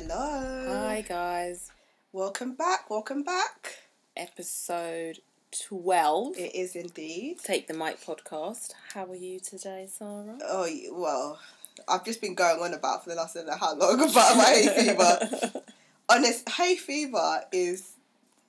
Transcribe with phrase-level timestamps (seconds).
[0.00, 0.64] Hello.
[0.68, 1.72] Hi guys.
[2.12, 2.88] Welcome back.
[2.88, 3.78] Welcome back.
[4.16, 5.18] Episode
[5.66, 6.38] 12.
[6.38, 7.40] It is indeed.
[7.42, 8.74] Take the Mic podcast.
[8.94, 10.38] How are you today, Sarah?
[10.44, 11.40] Oh well,
[11.88, 14.36] I've just been going on about for the last I don't know how long about
[14.36, 15.62] my hay fever.
[16.08, 17.94] Honest, hay fever is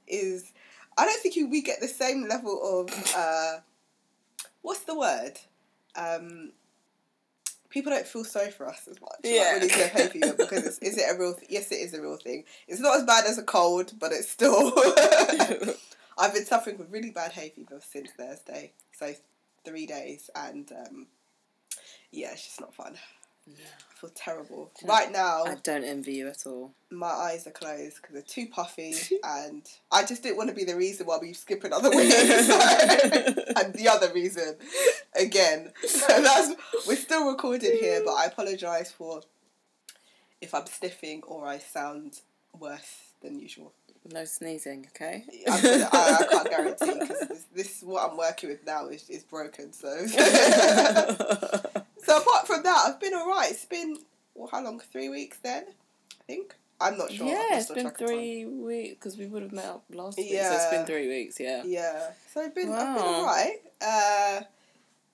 [0.06, 0.52] is.
[1.00, 3.62] I don't think we get the same level of uh,
[4.62, 5.40] what's the word?
[5.96, 6.52] Um,
[7.70, 9.20] people don't feel sorry for us as much.
[9.24, 9.58] Yeah.
[9.62, 11.36] Like, say hay fever because it's, is it a real?
[11.36, 12.46] Th- yes, it is a real thing.
[12.68, 14.74] It's not as bad as a cold, but it's still.
[16.18, 19.14] I've been suffering with really bad hay fever since Thursday, so
[19.64, 21.08] three days, and um,
[22.12, 22.98] yeah, it's just not fun.
[23.58, 25.44] I feel terrible you know- right now.
[25.46, 26.72] I don't envy you at all.
[26.90, 30.64] my eyes are closed because they're too puffy, and I just didn't want to be
[30.64, 32.14] the reason why we skip another week.
[32.14, 34.56] and the other reason,
[35.16, 36.54] again, so that's
[36.88, 39.22] we're still recording here, but I apologise for
[40.42, 42.22] if I'm sniffing or I sound
[42.58, 43.74] worse than usual.
[44.12, 45.26] No sneezing, okay?
[45.46, 49.24] Gonna, I, I can't guarantee because this, this what I'm working with now is, is
[49.24, 49.74] broken.
[49.74, 49.90] So,
[52.04, 53.52] so apart from that, I've been alright.
[53.52, 53.98] It's been
[54.36, 54.80] well, how long?
[54.80, 56.56] Three weeks then, I think.
[56.82, 57.28] I'm not sure.
[57.28, 58.08] Yeah, it's been track of time.
[58.08, 60.30] three weeks because we would have met up last week.
[60.32, 61.64] So it's been three weeks, yeah.
[61.66, 63.58] Yeah, so I've been I've been alright.
[63.82, 64.42] Uh,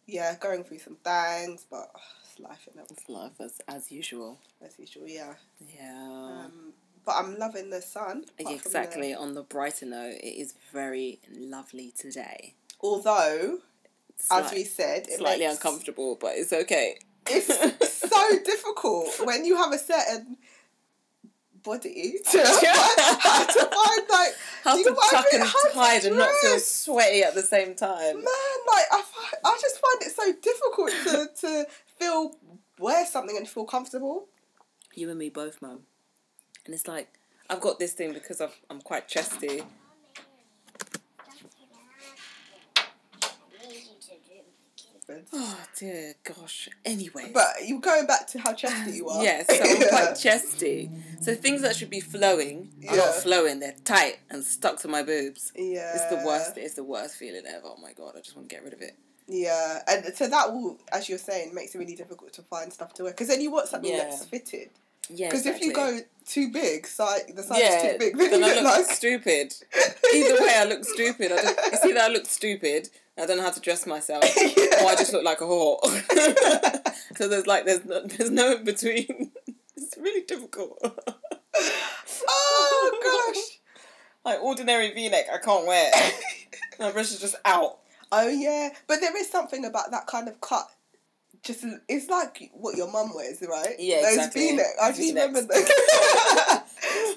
[0.05, 3.92] yeah, going through some things, but oh, it's life in it It's life as, as
[3.92, 4.38] usual.
[4.64, 5.08] as usual.
[5.08, 5.33] Yeah.
[5.75, 6.44] Yeah.
[6.45, 8.25] Um, but I'm loving the sun.
[8.38, 9.16] from the- exactly.
[9.16, 12.53] On the brighter note, it is very lovely today.
[12.81, 13.59] although,
[14.31, 16.97] as we said, slightly makes- uncomfortable, but it's okay.
[17.27, 20.38] it's so difficult when you have a certain
[21.63, 22.43] body to find,
[23.49, 25.41] to find like How to what I mean?
[25.41, 28.16] and How hide and not feel sweaty at the same time.
[28.17, 31.66] man like I, find, I just find it so difficult to, to
[31.99, 32.36] feel
[32.80, 34.27] wear something and feel comfortable
[34.93, 35.80] You and me both, mum.
[36.65, 37.08] And it's like
[37.49, 39.64] I've got this thing because I've, I'm quite chesty.
[45.33, 46.70] Oh dear gosh.
[46.83, 47.32] Anyway.
[47.33, 50.89] but you're going back to how chesty you are Yes, so I'm quite chesty.
[51.21, 53.60] So things that should be flowing are not flowing.
[53.60, 55.52] They're tight and stuck to my boobs.
[55.55, 56.58] yeah It's the worst.
[56.58, 57.65] It's the worst feeling ever.
[57.67, 58.14] Oh my god!
[58.17, 58.95] I just want to get rid of it.
[59.27, 62.94] yeah and so that will as you're saying makes it really difficult to find stuff
[62.94, 64.04] to wear because then you want something Yeah.
[64.04, 64.70] that's fitted
[65.10, 65.30] Yeah.
[65.30, 68.39] because if you go too big si- the size yeah, is too big then, then
[68.42, 69.54] you I look look like stupid.
[70.15, 71.32] Either way, I look stupid.
[71.32, 74.87] I just, it's either I look stupid, I don't know how to dress myself, or
[74.87, 75.80] I just look like a whore.
[77.17, 79.31] so there's like there's no, there's no in between.
[79.77, 80.80] It's really difficult.
[82.30, 83.59] oh gosh
[84.26, 85.92] like ordinary V-neck, I can't wear.
[86.80, 87.77] My breast is just out.
[88.11, 90.67] Oh yeah, but there is something about that kind of cut.
[91.43, 93.76] Just it's like what your mum wears, right?
[93.77, 94.42] Yeah, Those exactly.
[94.49, 94.65] V-neck.
[94.82, 95.70] I just remember those.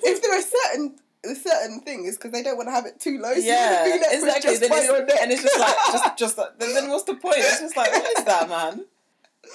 [0.04, 0.96] if there are certain
[1.36, 3.34] certain thing, is because they don't want to have it too low.
[3.34, 4.56] So Yeah, the V-neck was exactly.
[4.58, 4.72] Then
[5.08, 7.36] it's, and it's just like just just like, then, then what's the point?
[7.38, 8.84] It's just like what is that, man?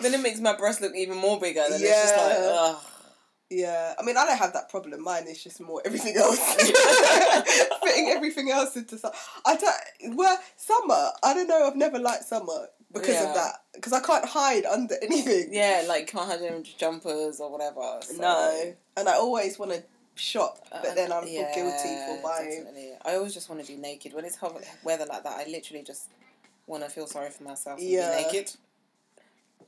[0.02, 1.62] Then it makes my breast look even more bigger.
[1.70, 2.50] Then it's just like Yeah.
[2.76, 2.78] ugh.
[3.50, 5.04] yeah, I mean, I don't have that problem.
[5.04, 6.40] Mine is just more everything else,
[7.84, 8.98] fitting everything else into.
[8.98, 9.12] Some,
[9.46, 10.16] I don't.
[10.16, 11.10] Well, summer.
[11.22, 11.68] I don't know.
[11.68, 13.30] I've never liked summer because Yeah.
[13.30, 13.54] of that.
[13.74, 15.50] Because I can't hide under anything.
[15.52, 18.00] Yeah, like can't have any jumpers or whatever.
[18.02, 19.84] so- No, and I always want to
[20.16, 22.50] shop, but Uh, then I'm yeah, guilty for buying.
[22.50, 22.94] definitely.
[23.03, 25.40] I always just want to be naked when it's hot weather like that.
[25.40, 26.09] I literally just
[26.68, 28.09] want to feel sorry for myself and Yeah.
[28.18, 28.51] be naked.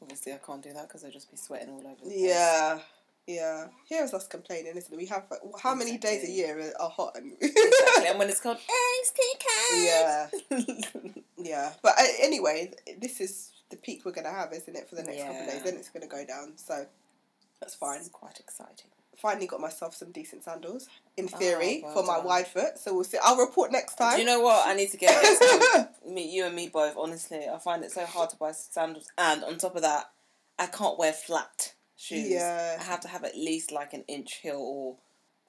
[0.02, 1.96] Obviously, I can't do that because I'll just be sweating all over.
[1.96, 2.14] The place.
[2.20, 2.80] Yeah,
[3.28, 3.68] yeah.
[3.90, 4.98] Here's us complaining, isn't it?
[4.98, 5.24] We have
[5.62, 8.08] how many days a year are hot and exactly.
[8.08, 8.58] And when it's called
[9.74, 10.58] yeah, yeah.
[11.38, 11.74] yeah.
[11.82, 15.22] But uh, anyway, this is the peak we're gonna have, isn't it, for the next
[15.24, 15.64] couple of days?
[15.64, 16.86] Then it's gonna go down, so
[17.60, 18.00] that's fine.
[18.00, 18.92] It's quite exciting.
[19.18, 20.88] Finally got myself some decent sandals,
[21.18, 22.26] in Oh, theory, well for my done.
[22.26, 22.78] wide foot.
[22.78, 23.18] So we'll see.
[23.24, 24.14] I'll report next time.
[24.16, 24.68] Do you know what?
[24.68, 25.88] I need to get next time.
[26.14, 26.96] me, you and me both.
[26.98, 30.12] Honestly, I find it so hard to buy sandals, and on top of that,
[30.60, 32.30] I can't wear flat shoes.
[32.30, 32.78] Yeah.
[32.80, 34.96] I have to have at least like an inch heel, or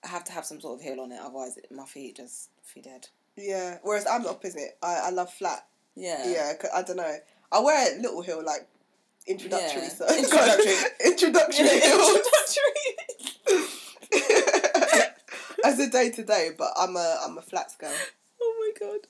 [0.04, 1.20] I have to have some sort of heel on it.
[1.20, 3.08] Otherwise, it, my feet just feel dead.
[3.36, 3.78] Yeah.
[3.82, 4.78] Whereas I'm the opposite.
[4.82, 5.66] I, I love flat.
[5.94, 6.28] Yeah.
[6.30, 7.16] Yeah, 'cause I don't know.
[7.52, 8.66] I wear a little heel like
[9.26, 9.82] introductory.
[9.82, 9.88] Yeah.
[9.88, 10.74] So Introductory.
[11.04, 13.05] introductory Introductory.
[15.78, 16.50] As a day to day.
[16.56, 17.92] But I'm a I'm a flats girl.
[18.42, 19.00] oh my god.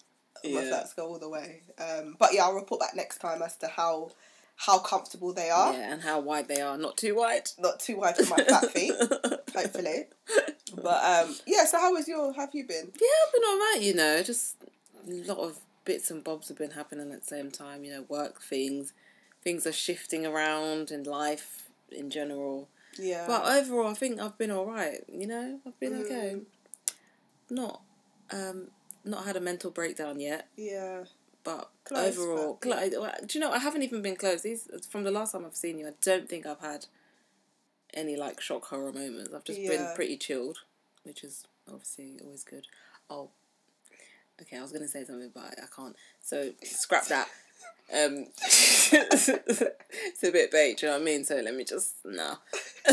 [0.44, 1.62] I'm a flats girl all the way.
[1.78, 4.10] Um, but yeah, I'll report back next time as to how
[4.56, 5.72] how comfortable they are.
[5.72, 6.78] Yeah, and how wide they are.
[6.78, 7.50] Not too wide.
[7.58, 8.94] Not too wide for my fat feet,
[9.54, 10.06] hopefully.
[10.74, 11.64] But um, yeah.
[11.64, 12.32] So how was your?
[12.34, 12.92] Have you been?
[13.00, 14.56] Yeah, I've been alright, you know, just
[15.08, 18.04] a lot of bits and bobs have been happening at the same time, you know,
[18.08, 18.92] work things.
[19.42, 22.68] Things are shifting around in life in general.
[22.98, 23.24] Yeah.
[23.26, 25.04] But overall, I think I've been all right.
[25.08, 26.36] You know, I've been okay.
[27.50, 27.80] Not,
[28.30, 28.68] um,
[29.04, 31.04] not had a mental breakdown yet, yeah.
[31.44, 33.52] but Close, overall, but- cl- do you know?
[33.52, 34.42] I haven't even been close.
[34.42, 35.86] These from the last time I've seen you.
[35.88, 36.86] I don't think I've had
[37.94, 39.32] any like shock horror moments.
[39.34, 40.58] I've just been pretty chilled,
[41.04, 42.66] which is obviously always good.
[43.08, 43.30] Oh,
[44.42, 44.58] okay.
[44.58, 45.94] I was gonna say something, but I can't.
[46.20, 47.28] So scrap that.
[47.94, 51.24] Um, it's a bit bait, do you know what I mean?
[51.24, 52.34] So let me just no.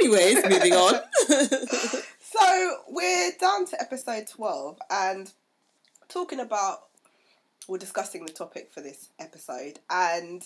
[0.00, 1.00] Anyways, moving on.
[2.30, 5.32] So we're down to episode 12 and
[6.08, 6.82] talking about,
[7.66, 10.40] we're discussing the topic for this episode and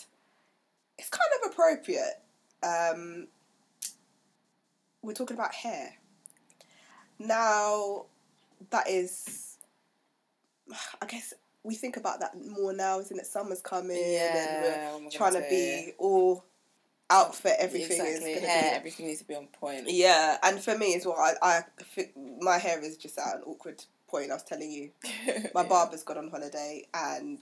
[0.98, 2.22] it's kind of appropriate.
[2.62, 3.28] Um,
[5.02, 5.90] we're talking about hair.
[7.18, 8.06] Now,
[8.70, 9.58] that is,
[11.02, 11.34] I guess
[11.64, 13.26] we think about that more now, isn't it?
[13.26, 16.46] Summer's coming and Yeah, oh my we're trying to be all
[17.14, 18.12] outfit, everything exactly.
[18.14, 19.84] is going to hair, be everything needs to be on point.
[19.90, 23.42] yeah, and for me as well, I, I think my hair is just at an
[23.46, 24.30] awkward point.
[24.30, 24.90] I was telling you,
[25.54, 25.68] my Yeah.
[25.68, 27.38] barber's gone on holiday, and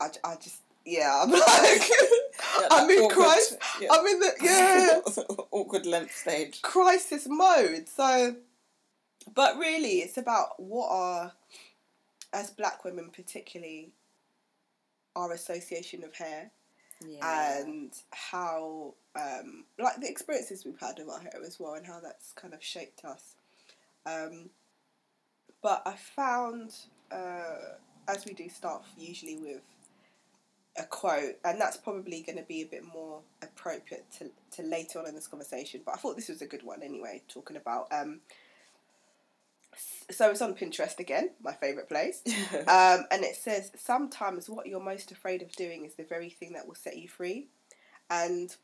[0.00, 3.56] I just yeah, I'm like Yeah, I'm in awkward- crisis.
[3.80, 3.88] yeah.
[3.92, 5.00] I'm in the yeah
[5.50, 6.62] awkward length stage.
[6.62, 7.88] crisis mode.
[7.88, 8.36] So,
[9.34, 11.32] but really, it's about what are
[12.32, 13.90] as black women particularly
[15.16, 16.50] our association of hair
[17.04, 17.60] Yeah.
[17.60, 22.32] and how um, like the experiences we've had our hair as well and how that's
[22.32, 23.34] kind of shaped us
[24.06, 24.50] um,
[25.62, 26.72] but i found
[27.12, 27.76] uh,
[28.08, 29.62] as we do start usually with
[30.78, 34.98] a quote and that's probably going to be a bit more appropriate to, to later
[34.98, 37.86] on in this conversation but i thought this was a good one anyway talking about
[37.92, 38.20] um,
[40.10, 42.22] so it's on pinterest again my favourite place.
[42.68, 46.52] Um, and it says sometimes what you're most afraid of doing is the very thing
[46.54, 47.48] that will set you free.
[48.10, 48.54] And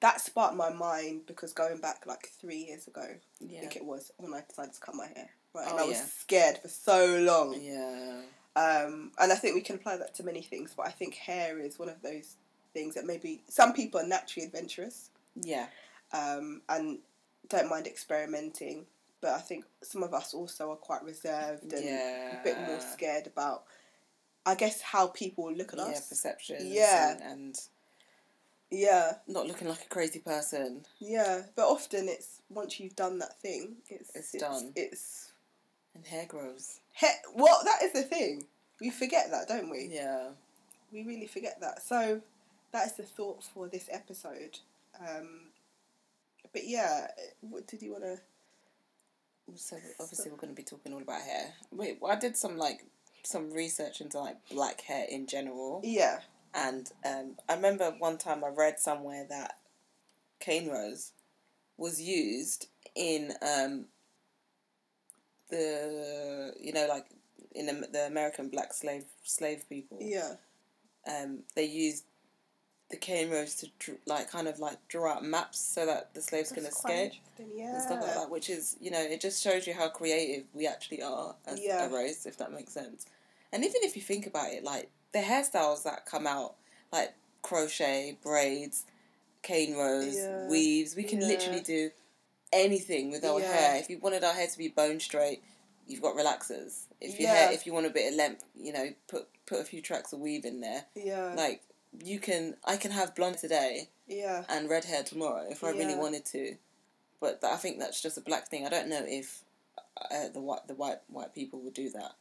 [0.00, 3.06] that sparked my mind because going back like three years ago
[3.42, 5.64] i think it was when i decided to cut my hair right?
[5.66, 6.04] Oh, and i was yeah.
[6.04, 7.58] scared for so long.
[7.60, 8.20] Yeah.
[8.56, 11.58] um, and i think we can apply that to many things but i think hair
[11.58, 12.36] is one of those
[12.72, 15.10] things that maybe some people are naturally adventurous.
[15.34, 15.66] Yeah.
[16.12, 16.98] um, and
[17.48, 18.86] don't mind experimenting
[19.26, 22.40] but i think some of us also are quite reserved and Yeah.
[22.40, 23.64] a bit more scared about
[24.48, 26.08] I guess how people look at Yeah, us.
[26.08, 26.62] perceptions.
[26.64, 27.10] Yeah.
[27.14, 27.60] And, and
[28.70, 30.86] Yeah, not looking like a crazy person.
[31.00, 31.42] yeah.
[31.56, 34.72] But often it's once you've done that thing, it's It's it's done.
[34.76, 35.32] It's
[35.96, 36.78] And hair grows.
[37.00, 38.46] he- well, that is the thing.
[38.80, 39.88] We forget that, don't we?
[39.90, 40.28] Yeah.
[40.92, 41.82] We really forget that.
[41.82, 42.20] So
[42.72, 44.60] that is the thought for this episode.
[45.00, 45.28] Um,
[46.52, 47.08] but yeah,
[47.40, 48.20] what did you want to?
[49.54, 51.54] So obviously we're going to be talking all about hair.
[51.70, 52.84] Wait, well, I did some like
[53.22, 56.20] some research into like black hair in general, Yeah,
[56.54, 59.58] and um, I remember one time I read somewhere that
[60.40, 61.12] cane rows
[61.76, 63.86] was used in um,
[65.50, 67.06] the you know like
[67.54, 69.98] in the, the American black slave slave people.
[70.00, 70.34] yeah,
[71.08, 72.04] Um, they used
[72.90, 76.22] the cane rows to dr- like kind of like draw out maps so that the
[76.22, 77.22] slaves can That's quite escape
[77.54, 80.44] Yeah, and stuff like that, which is, you know, it just shows you how creative
[80.54, 81.86] we actually are as Yeah.
[81.86, 83.06] a race, if that makes sense.
[83.52, 86.54] And even if you think about it, like the hairstyles that come out,
[86.92, 88.84] like crochet, braids,
[89.42, 90.46] cane rows, Yeah.
[90.46, 91.90] weaves, we can literally do
[92.52, 93.76] anything with our hair.
[93.80, 95.42] If you wanted our hair to be bone straight,
[95.86, 96.82] you've got relaxers.
[97.00, 99.64] If your hair, if you want a bit of length, you know, put put a
[99.64, 100.84] few tracks of weave in there.
[100.96, 101.62] Yeah, Like
[102.04, 105.94] you can, I can have blonde today yeah, and red hair tomorrow if I really
[105.96, 106.56] wanted to.
[107.20, 108.66] But th- I think that's just a black thing.
[108.66, 109.42] I don't know if
[110.10, 112.12] uh, the white the white white people would do that.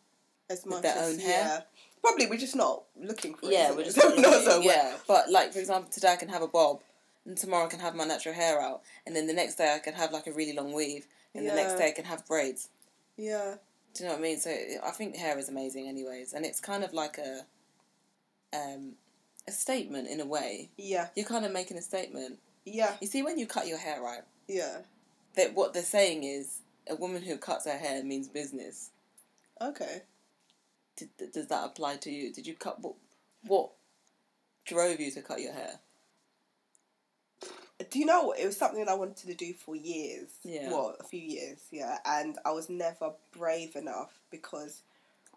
[0.49, 1.39] as much their as own hair?
[1.45, 1.61] yeah.
[2.01, 3.53] Probably we're just not looking for it.
[3.53, 4.63] Yeah, isn't we're just not so well.
[4.63, 4.95] yeah.
[5.07, 6.79] But like for example, today I can have a bob,
[7.25, 9.79] and tomorrow I can have my natural hair out, and then the next day I
[9.79, 12.69] can have like a really long weave, and the next day I can have braids.
[13.17, 13.55] Yeah,
[13.93, 14.39] Do you know what I mean?
[14.39, 14.49] So
[14.85, 17.41] I think hair is amazing, anyways, and it's kind of like a
[18.53, 18.93] um
[19.47, 20.69] a statement in a way.
[20.77, 22.39] yeah, You're kind of making a statement.
[22.65, 24.23] yeah, You see, when you cut your hair right.
[24.47, 24.77] yeah.
[25.35, 26.59] that what they're saying is
[26.89, 28.91] a woman who cuts her hair means business.
[29.61, 30.01] Okay.
[30.97, 32.31] Did, does that apply to you?
[32.33, 32.95] Did you cut what?
[33.45, 33.71] What
[34.65, 35.79] drove you to cut your hair?
[37.91, 38.31] Do you know?
[38.31, 40.29] It was something that I wanted to do for years.
[40.43, 40.69] Yeah.
[40.71, 41.97] Well, a few years, yeah.
[42.05, 44.81] And I was never brave enough because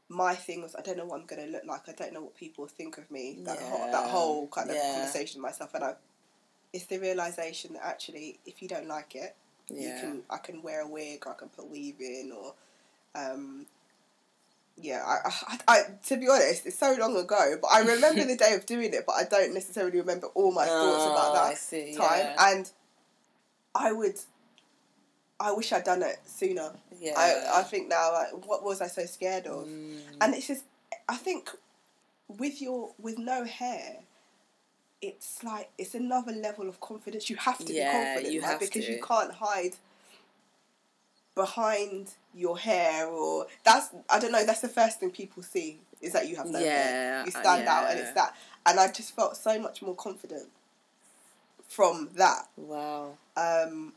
[0.09, 1.89] my thing was I don't know what I'm going to look like.
[1.89, 3.39] I don't know what people think of me.
[3.45, 4.95] That whole, that whole kind of Yeah.
[4.95, 5.75] conversation with myself.
[5.75, 5.95] And I,
[6.73, 9.37] it's the realization that actually, if you don't like it,
[9.71, 10.01] you Yeah.
[10.01, 12.55] can I can wear a wig or I can put weave in or,
[13.15, 13.67] um,
[14.77, 15.03] yeah.
[15.05, 18.55] I, I, I to be honest, it's so long ago, but I remember the day
[18.55, 21.95] of doing it, but I don't necessarily remember all my thoughts about Oh, that see.
[21.97, 22.53] time Yeah.
[22.55, 22.71] and
[23.75, 24.19] I would.
[25.41, 26.73] I wish I'd done it sooner.
[27.01, 27.15] Yeah.
[27.17, 29.67] I I think now like what was I so scared of?
[29.67, 30.01] Mm.
[30.21, 30.65] And it's just
[31.09, 31.51] I think
[32.29, 33.99] with your with no hair,
[35.01, 37.31] it's like it's another level of confidence.
[37.31, 38.51] You have to Yeah, be confident, you right?
[38.51, 38.93] have because to.
[38.93, 39.77] you can't hide
[41.35, 46.13] behind your hair or that's I don't know, that's the first thing people see is
[46.13, 47.25] that you have no hair.
[47.25, 48.35] You stand out and it's that
[48.67, 50.49] and I just felt so much more confident
[51.69, 52.49] from that.
[52.57, 53.13] Wow.
[53.37, 53.93] Um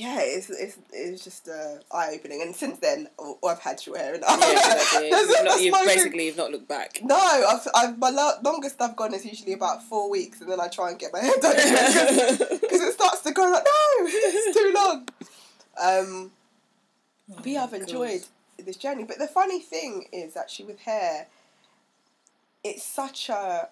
[0.00, 3.98] yeah, it's it's it's just uh, eye opening, and since then oh, I've had short
[3.98, 5.10] hair, and Yeah, exactly.
[5.10, 5.86] That's- You've not, you've thing.
[5.86, 7.00] basically you've not looked back.
[7.02, 10.60] No, I've, I've my lo- longest I've gone is usually about four weeks, and then
[10.60, 14.56] I try and get my hair done because it starts to go like no, it's
[14.56, 15.08] too long.
[15.80, 16.30] Um,
[17.36, 18.22] but yeah, I've Oh enjoyed
[18.58, 19.04] this journey.
[19.04, 21.26] But the funny thing is actually with hair,
[22.64, 23.68] it's such a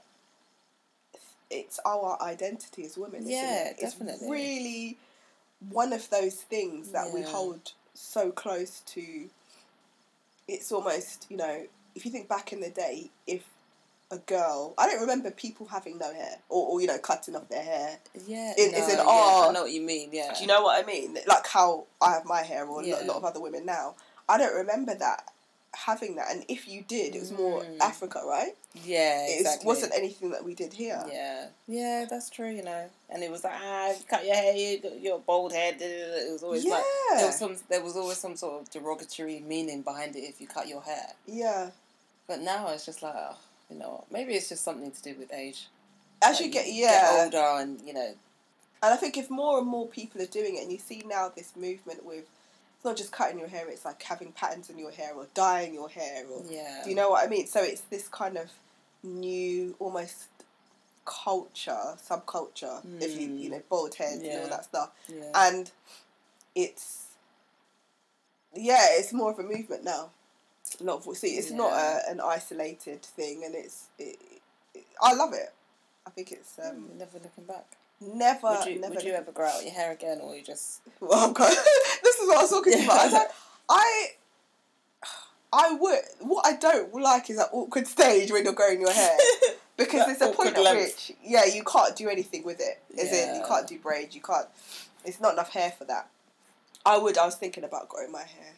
[1.51, 3.21] it's our identity as women.
[3.21, 3.79] isn't Yeah, it?
[3.81, 4.27] definitely.
[4.27, 4.99] It's really
[5.71, 9.29] one of those things that we hold so close to.
[10.47, 13.45] It's almost you know if you think back in the day, if
[14.11, 17.49] a girl, I don't remember people having no hair or, or you know cutting off
[17.49, 17.99] their hair.
[18.27, 19.45] Yeah, It- no, it's an yeah, art.
[19.45, 20.11] I oh, know what you mean.
[20.13, 20.33] Yeah.
[20.35, 21.19] Do you know what I mean?
[21.27, 23.97] Like how I have my hair, or a lot of other women now.
[24.29, 25.31] I don't remember that
[25.87, 27.81] having that, and if you did, it was more Mm.
[27.81, 28.55] Africa, right?
[28.85, 29.67] Yeah, It exactly.
[29.67, 31.03] wasn't anything that we did here.
[31.11, 32.51] Yeah, yeah, that's true.
[32.51, 35.77] You know, and it was like, ah, cut your hair, you got your bald head.
[35.81, 36.83] It was always like
[37.17, 40.47] there was some, there was always some sort of derogatory meaning behind it if you
[40.47, 41.07] cut your hair.
[41.27, 41.71] Yeah.
[42.27, 43.37] But now it's just like, oh,
[43.71, 45.67] you know, maybe it's just something to do with age.
[46.21, 48.13] As Like, you get yeah, older, and you know,
[48.83, 51.29] and I think if more and more people are doing it, and you see now
[51.35, 52.25] this movement with,
[52.79, 55.75] it's not just cutting your hair; it's like having patterns in your hair or dyeing
[55.75, 57.49] your hair, or yeah, do you know what I mean?
[57.49, 58.51] So it's this kind of
[59.03, 60.29] new, almost
[61.05, 62.83] culture, subculture.
[63.01, 63.51] If you you Mm.
[63.51, 64.93] know bald heads and all that stuff.
[65.09, 65.71] yeah, and
[66.55, 67.07] it's
[68.55, 70.11] yeah, it's more of a movement now.
[70.81, 74.19] A lot of see, it's not a, an isolated thing, and it's it,
[74.75, 75.53] it, I love it.
[76.07, 77.67] I think it's um, You're never looking back.
[78.01, 78.95] never Would you, never.
[78.95, 80.81] would you ever grow out your hair again, or you just?
[81.01, 81.59] Well, I'm kind is
[82.29, 82.85] what I was talking Yeah.
[82.85, 82.99] about.
[82.99, 83.31] I, don't,
[83.69, 84.07] I
[85.53, 85.99] I would.
[86.21, 89.17] What I don't like is that awkward stage when you're growing your hair.
[89.79, 92.81] Because there's a point awkward at which, yeah, you can't do anything with it.
[92.99, 93.15] Is it.
[93.15, 94.13] As in, you can't do braids.
[94.13, 94.49] You can't.
[95.05, 96.09] It's not enough hair for that.
[96.85, 97.17] I would.
[97.17, 98.55] I was thinking about growing my hair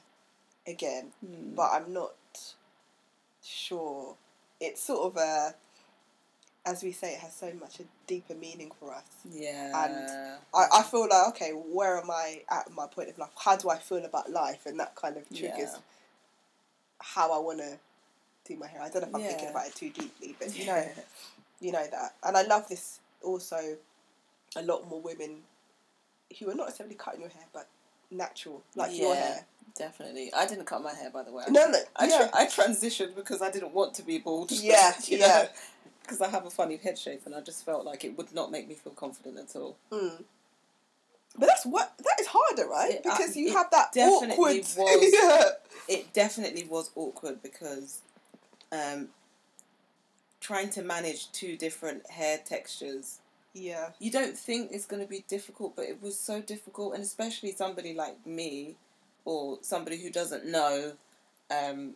[0.67, 1.55] again, Hmm.
[1.55, 2.15] but I'm not
[3.45, 4.17] sure.
[4.61, 5.55] It's sort of a,
[6.67, 9.05] as we say, it has so much a deeper meaning for us.
[9.31, 13.31] yeah, And I, I feel like okay, where am I at my point of life?
[13.37, 14.67] How do I feel about life?
[14.67, 15.79] And that kind of triggers Yeah.
[17.01, 17.79] how I want to
[18.45, 18.83] do my hair.
[18.83, 20.87] I don't know if I'm thinking about it too deeply, but you know,
[21.61, 22.15] you know that.
[22.23, 23.77] And I love this also.
[24.57, 25.37] A lot more women
[26.39, 27.69] who are not necessarily cutting your hair, but
[28.11, 29.45] natural, like your hair.
[29.77, 30.33] Definitely.
[30.35, 31.45] I didn't cut my hair, by the way.
[31.49, 32.29] No, no, I, yeah.
[32.35, 34.51] I transitioned because I didn't want to be bald.
[34.61, 35.47] Yeah, yeah.
[36.11, 38.51] Because I have a funny head shape, and I just felt like it would not
[38.51, 39.77] make me feel confident at all.
[39.93, 40.25] Mm.
[41.39, 42.95] But that's what that is harder, right?
[42.95, 44.67] It- uh, because you have that definitely awkward.
[44.77, 45.13] was.
[45.13, 45.49] yeah.
[45.89, 48.01] It definitely was awkward because
[48.73, 49.09] um,
[50.41, 53.19] trying to manage two different hair textures
[53.55, 53.91] Yeah.
[53.99, 57.53] you don't think it's going to be difficult, but it was so difficult, and especially
[57.53, 58.75] somebody like me,
[59.25, 60.93] or somebody who doesn't know
[61.51, 61.95] um,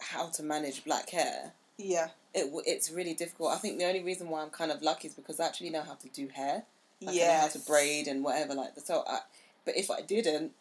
[0.00, 1.52] how to manage black hair.
[1.78, 2.08] Yeah.
[2.34, 3.52] It it's really difficult.
[3.52, 5.82] I think the only reason why I'm kind of lucky is because I actually know
[5.82, 6.64] how to do hair.
[7.02, 8.86] Of know how to braid and whatever like that.
[8.86, 9.18] So, I,
[9.64, 10.52] but if I didn't,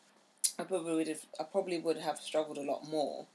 [0.58, 1.22] I probably would have.
[1.40, 3.26] I probably would have struggled a lot more,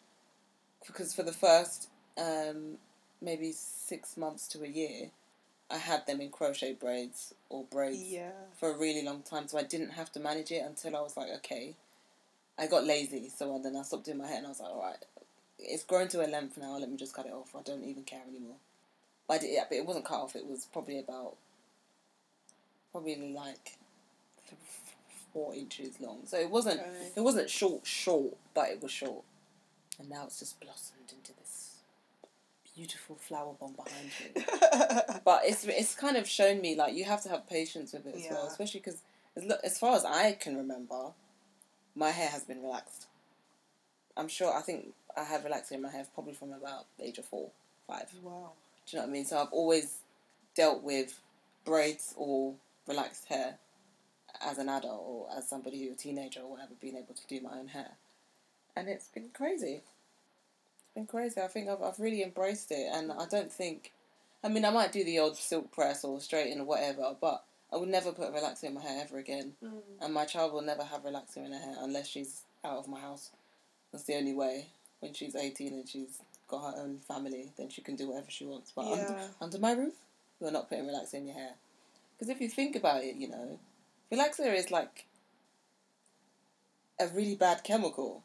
[0.87, 2.79] because for the first um,
[3.23, 5.11] maybe six months to a year,
[5.71, 8.33] I had them in crochet braids or braids Yeah.
[8.59, 9.47] for a really long time.
[9.47, 11.75] So I didn't have to manage it until I was like, okay.
[12.59, 14.81] I got lazy, so then I stopped doing my hair, and I was like, all
[14.83, 15.05] right,
[15.59, 16.77] it's grown to a length now.
[16.79, 17.55] Let me just cut it off.
[17.57, 18.57] I don't even care anymore.
[19.27, 20.37] But I did, yeah, but it wasn't cut off.
[20.37, 21.37] It was probably about
[22.93, 23.77] probably like
[25.33, 26.21] four inches long.
[26.27, 27.13] So it wasn't Okay.
[27.17, 29.25] it wasn't short short, but it was short.
[29.99, 31.77] And now it's just blossomed into this
[32.75, 34.45] beautiful flower bomb behind me.
[35.25, 38.15] but it's it's kind of shown me like you have to have patience with it
[38.17, 39.01] as well, especially because
[39.37, 41.13] as, as far as I can remember,
[41.95, 43.07] my hair has been relaxed.
[44.17, 44.55] I'm sure.
[44.55, 47.51] I think I had relaxing in my hair probably from about the age of four,
[47.87, 48.09] five.
[48.23, 48.53] wow.
[48.87, 49.25] Do you know what I mean?
[49.25, 49.99] So I've always
[50.55, 51.21] dealt with
[51.65, 52.55] braids or
[52.87, 53.59] relaxed hair
[54.41, 57.41] as an adult or as somebody who a teenager or whatever, being able to do
[57.41, 57.93] my own hair,
[58.77, 59.83] and it's been crazy.
[59.83, 61.41] It's been crazy.
[61.41, 63.93] I think I've I've really embraced it, and I don't think.
[64.45, 67.43] I mean, I might do the odd silk press or straighten or whatever, but
[67.73, 69.55] I would never put relaxer in my hair ever again.
[69.65, 69.81] Mm.
[70.01, 73.01] And my child will never have relaxer in her hair unless she's out of my
[73.01, 73.31] house.
[73.91, 74.67] That's the only way.
[75.07, 78.45] When she's 18 and she's got her own family, then she can do whatever she
[78.45, 78.73] wants.
[78.75, 79.29] But under, Yeah.
[79.41, 79.95] under my roof,
[80.41, 81.55] you're not putting relaxer in your hair.
[82.19, 83.61] Because if you think about it, you know,
[84.11, 85.07] relaxer is like
[86.99, 88.25] a really bad chemical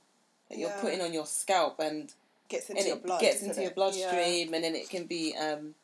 [0.50, 0.81] that you're Yeah.
[0.81, 2.15] putting on your scalp and
[2.47, 3.21] Gets into and your it blood.
[3.21, 3.75] gets into your it?
[3.75, 5.75] bloodstream, and then it can be, um,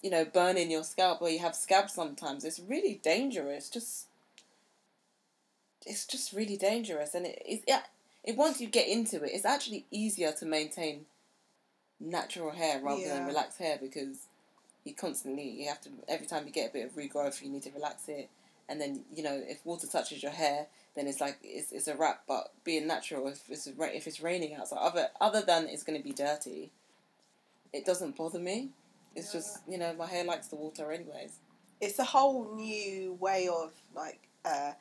[0.00, 2.44] you know, burning your scalp, or you have scabs sometimes.
[2.44, 3.68] It's really dangerous.
[3.68, 4.06] Just,
[5.84, 7.82] it's just really dangerous, and it, it, yeah,
[8.28, 11.06] it once you get into it, it's actually easier to maintain
[11.98, 14.26] natural hair rather than relaxed hair because
[14.84, 17.62] you constantly you have to every time you get a bit of regrowth, you need
[17.62, 18.28] to relax it,
[18.68, 21.96] and then you know if water touches your hair, then it's like it's, it's a
[21.96, 22.24] wrap.
[22.28, 25.98] But being natural, if it's ra- if it's raining outside, other other than it's going
[25.98, 26.70] to be dirty,
[27.72, 28.68] it doesn't bother me.
[29.16, 31.38] It's just you know my hair likes the water anyways.
[31.80, 34.72] It's a whole new way of like uh,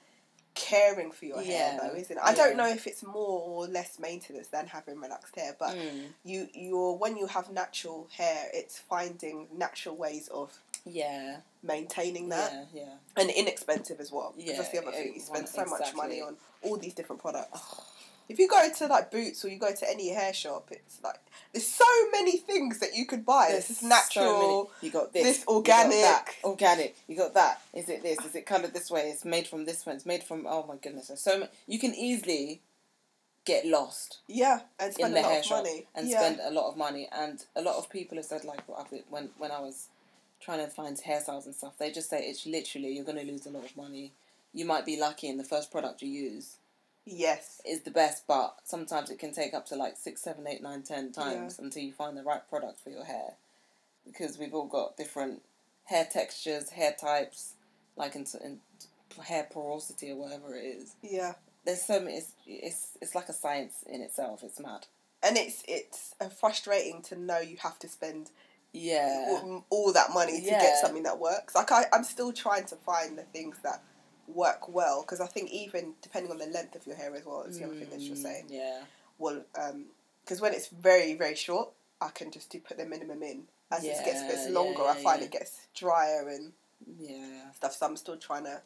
[0.58, 2.22] caring for your hair, though, isn't it?
[2.24, 6.08] I don't know if it's more or less maintenance than having relaxed hair, but Mm.
[6.24, 10.52] you you're when you have natural hair, it's finding natural ways of
[10.86, 12.94] Yeah, maintaining that yeah, yeah.
[13.22, 14.34] and inexpensive as well.
[14.38, 15.14] Yeah, that's the other thing.
[15.16, 17.60] You spend so much money on all these different products.
[18.30, 21.20] If you go to like Boots or you go to any hair shop, it's like
[21.54, 23.48] there's so many things that you could buy.
[23.52, 24.72] This is natural.
[24.82, 26.02] many- you got this, this you got organic.
[26.02, 26.96] that, organic.
[27.08, 27.62] You got that.
[27.74, 28.20] Is it this?
[28.26, 29.04] Is it coloured this way?
[29.10, 29.96] It's made from this one.
[29.96, 30.46] It's made from.
[30.48, 31.08] Oh my goodness!
[31.08, 31.52] There's so much.
[31.68, 32.62] You can easily
[33.46, 36.20] get lost yeah, and in spend the a lot hair of shop money and yeah.
[36.20, 37.08] spend a lot of money.
[37.18, 38.62] And a lot of people have said like
[39.10, 39.88] when when I was
[40.42, 43.46] trying to find hairstyles and stuff, they just say it's literally you're going to lose
[43.46, 44.12] a lot of money.
[44.54, 46.58] You might be lucky in the first product you use
[47.10, 47.62] Yes.
[47.66, 50.84] is the best, but sometimes it can take up to like six, seven, eight, nine,
[50.84, 53.34] ten times until you find the right product for your hair.
[54.06, 55.42] Because we've all got different
[55.86, 57.54] hair textures, hair types,
[57.96, 58.60] like in, in
[59.24, 60.96] hair porosity or whatever it is.
[61.02, 61.34] Yeah.
[61.66, 62.18] There's so many.
[62.18, 64.42] It's, it's it's like a science in itself.
[64.44, 64.86] It's mad.
[65.24, 68.30] And it's it's uh, frustrating to know you have to spend
[68.72, 69.26] Yeah.
[69.28, 70.62] all, all that money to Yeah.
[70.62, 71.56] get something that works.
[71.56, 73.82] Like I, I'm still trying to find the things that
[74.28, 77.44] work well because I think even depending on the length of your hair as well,
[77.44, 78.46] is the other thing that you're Mm, saying.
[78.50, 78.82] Yeah.
[79.18, 79.44] Well,
[80.24, 81.70] because when it's very very short,
[82.02, 83.48] I can just do put the minimum in.
[83.72, 85.26] As it gets Yeah, gets yeah, longer, I find yeah.
[85.26, 86.54] it gets drier and
[87.00, 87.52] Yeah.
[87.52, 87.74] stuff.
[87.76, 88.62] So I'm still trying to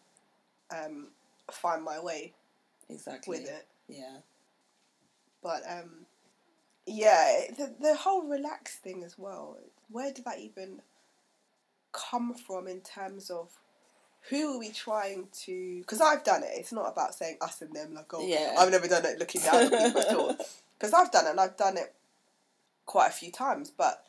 [0.71, 1.07] um,
[1.51, 2.33] find my way
[2.89, 3.39] Exactly.
[3.39, 3.67] with it.
[3.87, 4.17] Yeah.
[5.41, 6.05] But um,
[6.85, 9.57] yeah, the the whole relaxed thing as well.
[9.89, 10.81] Where did that even
[11.91, 13.49] come from in terms of
[14.29, 15.79] who are we trying to?
[15.79, 16.49] Because I've done it.
[16.53, 17.93] It's not about saying us and them.
[17.95, 18.55] Like, oh, Yeah.
[18.57, 20.37] I've never done it looking down on people at all.
[20.79, 21.93] Because I've done it and I've done it
[22.87, 23.69] quite a few times.
[23.69, 24.03] But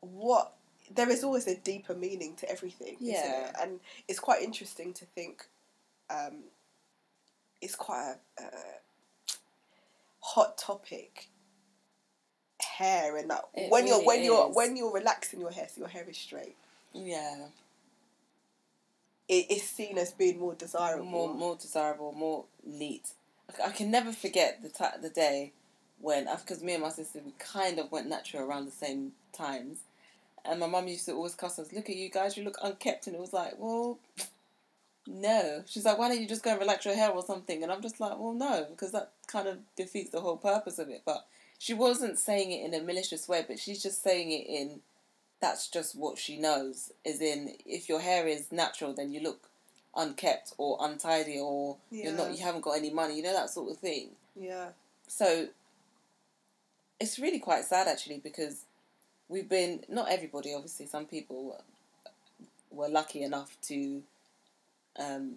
[0.00, 0.52] what
[0.92, 3.50] there is always a deeper meaning to everything, isn't Yeah.
[3.50, 3.56] it?
[3.62, 3.78] And
[4.08, 5.46] it's quite interesting to think.
[6.10, 6.42] Um,
[7.60, 8.48] it's quite a, a
[10.20, 11.28] hot topic.
[12.78, 15.82] Hair and that It when you're really when you're when you're relaxing your hair, so
[15.82, 16.56] your hair is straight.
[16.92, 17.46] Yeah.
[19.32, 21.06] It is seen as being more desirable.
[21.06, 23.12] more more desirable, more neat.
[23.64, 25.52] I, can never forget the ti the day
[25.98, 29.12] when uh, because me and my sister we kind of went natural around the same
[29.32, 29.78] times,
[30.44, 31.72] and my mum used to always cuss us.
[31.72, 33.98] Look at you guys, you look unkept, and it was like, well,
[35.06, 35.64] no.
[35.66, 37.62] She's like, why don't you just go and relax your hair or something?
[37.62, 40.90] And I'm just like, well, no, because that kind of defeats the whole purpose of
[40.90, 41.04] it.
[41.06, 41.24] But
[41.58, 44.80] she wasn't saying it in a malicious way, but she's just saying it in
[45.42, 46.92] that's just what she knows.
[47.04, 49.50] Is in if your hair is natural, then you look
[49.94, 53.16] unkept or untidy or you're not you haven't got any money.
[53.16, 54.10] You know that sort of thing.
[54.34, 54.68] yeah,
[55.06, 55.48] So
[56.98, 58.64] it's really quite sad actually because
[59.28, 61.60] we've been not everybody obviously some people
[62.70, 64.02] were lucky enough to
[64.98, 65.34] um,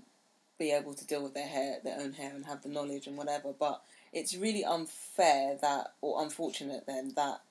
[0.59, 3.17] be able to deal with their hair their own hair and have the knowledge and
[3.17, 3.81] whatever but
[4.13, 7.41] it's really unfair that or unfortunate then that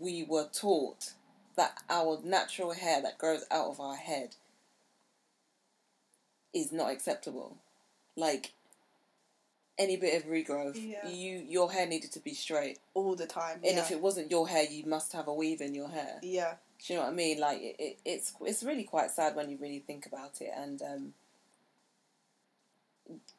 [0.00, 1.12] we were taught
[1.56, 4.36] that our natural hair that grows out of our head
[6.54, 7.56] is not acceptable
[8.16, 8.52] like
[9.78, 11.08] any bit of regrowth Yeah.
[11.08, 13.56] you your hair needed to be straight all the time.
[13.64, 13.80] and yeah.
[13.82, 16.54] if it wasn't your hair you must have a weave in your hair yeah,
[16.86, 17.38] do you know what I mean?
[17.38, 20.82] Like it, it, it's it's really quite sad when you really think about it, and
[20.82, 21.14] um,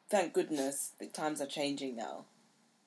[0.08, 2.24] thank goodness the times are changing now,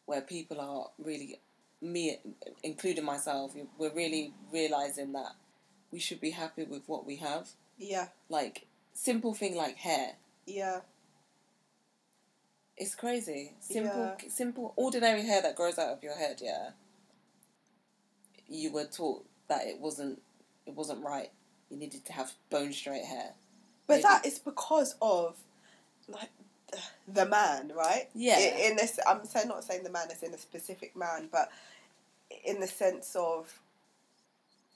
[0.07, 1.39] where people are really
[1.81, 2.17] me,
[2.63, 5.33] including myself, we're really realizing that
[5.91, 7.49] we should be happy with what we have.
[7.77, 10.13] yeah, Like simple thing like hair,
[10.45, 10.81] yeah,
[12.75, 13.53] it's crazy.
[13.59, 14.29] Simple, Yeah.
[14.29, 16.39] simple, ordinary hair that grows out of your head.
[16.43, 16.71] Yeah.
[18.47, 20.21] You were taught that it wasn't,
[20.65, 21.31] it wasn't right.
[21.69, 23.33] You needed to have bone straight hair.
[23.87, 24.03] But Maybe.
[24.03, 25.37] that is because of
[26.07, 26.29] like
[27.07, 28.09] the man, right?
[28.13, 28.39] Yeah.
[28.39, 31.49] In this, I'm saying not saying the man is in a specific man, but
[32.45, 33.59] in the sense of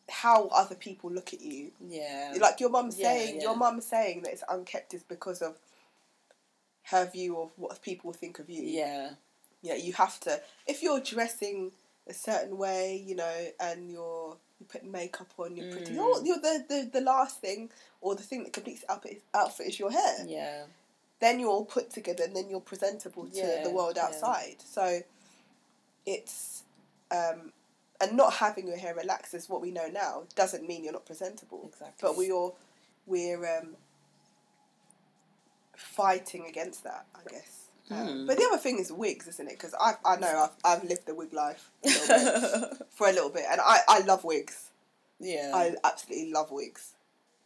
[0.10, 1.72] how other people look at you.
[1.86, 2.34] yeah.
[2.40, 3.42] Like your mum saying, yeah.
[3.44, 5.58] your mum saying that it's unkept is because of
[6.86, 8.64] her view of what people think of you.
[8.64, 9.12] yeah.
[9.64, 10.42] Yeah, you have to.
[10.66, 11.72] If you're dressing
[12.08, 15.92] a certain way, you know, and you're you put makeup on, you're pretty.
[15.92, 15.96] Mm.
[15.96, 17.70] You're, you're the, the the last thing
[18.02, 20.26] or the thing that completes the outfit, outfit is your hair.
[20.26, 20.64] Yeah.
[21.22, 24.06] Then you're all put together, and then you're presentable to Yeah, the world yeah.
[24.06, 24.56] outside.
[24.66, 25.02] So,
[26.06, 26.64] it's
[27.12, 27.54] um,
[28.02, 31.06] and not having your hair relaxed is what we know now doesn't mean you're not
[31.06, 31.70] presentable.
[31.72, 31.96] Exactly.
[32.02, 32.58] But we all
[33.06, 33.76] we're um,
[35.76, 37.58] fighting against that, I guess.
[37.90, 38.26] Um, Hmm.
[38.26, 39.58] but the other thing is wigs, isn't it?
[39.60, 43.30] Because I I know I've, I've lived the wig life a bit, for a little
[43.30, 44.70] bit, and I, I love wigs.
[45.20, 45.52] yeah.
[45.54, 46.94] I absolutely love wigs.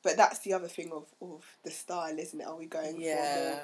[0.06, 2.46] But that's the other thing of, of the style, isn't it?
[2.46, 3.54] Are we going for yeah.
[3.56, 3.62] more?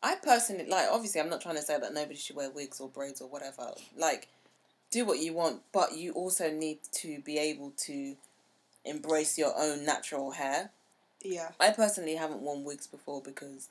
[0.00, 0.86] I personally like.
[0.88, 3.72] Obviously, I'm not trying to say that nobody should wear wigs or braids or whatever.
[3.98, 4.28] Like,
[4.92, 8.14] do what you want, but you also need to be able to
[8.84, 10.70] embrace your own natural hair.
[11.20, 11.48] Yeah.
[11.58, 13.70] I personally haven't worn wigs before because,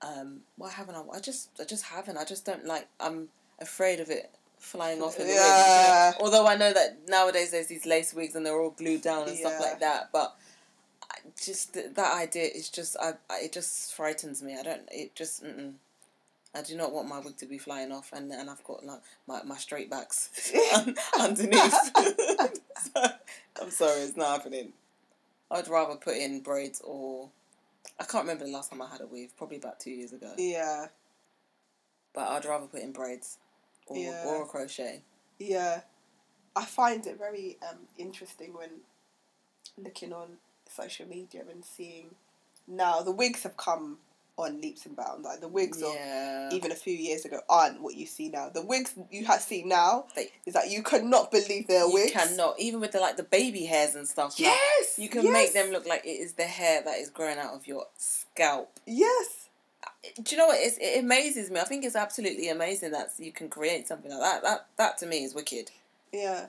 [0.00, 1.02] um, why haven't I?
[1.14, 2.16] I just, I just haven't.
[2.16, 2.88] I just don't like.
[2.98, 3.28] I'm
[3.60, 6.12] afraid of it flying off in the Yeah.
[6.12, 6.16] wind.
[6.20, 9.36] Although I know that nowadays there's these lace wigs and they're all glued down and
[9.36, 10.34] stuff like that, but
[11.42, 14.56] just th- that idea is just, I, I, it just frightens me.
[14.58, 14.82] I don't.
[14.90, 15.44] It just.
[15.44, 15.74] Mm-mm.
[16.52, 19.00] I do not want my wig to be flying off, and and I've got like
[19.28, 20.30] my, my straight backs
[21.20, 21.72] underneath.
[21.96, 23.02] so,
[23.62, 24.72] I'm sorry, it's not happening.
[25.50, 27.28] I'd rather put in braids or
[27.98, 30.32] I can't remember the last time I had a weave, probably about two years ago.
[30.38, 30.86] Yeah.
[32.14, 33.38] But I'd rather put in braids
[33.86, 34.24] or Yeah.
[34.26, 35.02] or a crochet.
[35.38, 35.82] Yeah.
[36.56, 38.70] I find it very um, interesting when
[39.78, 40.38] looking on
[40.70, 42.14] social media and seeing
[42.66, 43.98] now the wigs have come
[44.36, 45.24] on leaps and bounds.
[45.24, 45.94] Like the wigs of
[46.52, 48.48] even a few years ago aren't what you see now.
[48.48, 51.94] The wigs you have seen now They- is that you cannot believe they're wigs.
[52.12, 52.30] you wigs.
[52.30, 54.34] cannot even with the like the baby hairs and stuff.
[54.38, 54.98] Yes.
[54.98, 57.54] you can yes, make them look like it is the hair that is growing out
[57.54, 58.70] of your scalp.
[58.86, 59.48] Yes.
[60.22, 60.58] Do you know what?
[60.60, 61.60] It's, it amazes me.
[61.60, 64.42] I think it's absolutely amazing that you can create something like that.
[64.42, 65.70] That that to me is wicked,
[66.12, 66.46] Yeah.